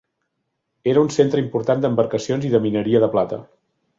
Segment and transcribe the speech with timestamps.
[0.93, 3.43] Era un centre important d'embarcacions i de mineria de plata.